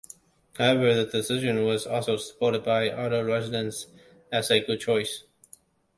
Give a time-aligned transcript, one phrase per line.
[0.57, 3.85] However, the decision was also supported by other residents
[4.31, 5.25] as a good choice.